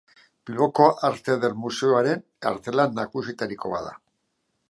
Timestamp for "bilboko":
0.49-0.87